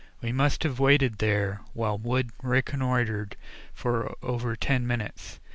[0.19, 3.35] We must have waited there, while Wood reconnoitred,
[3.71, 5.39] for over ten minutes.